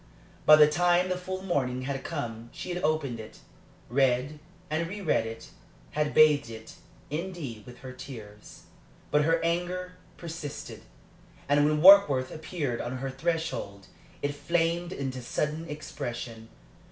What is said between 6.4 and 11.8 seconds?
it, indeed, with her tears. But her anger persisted, and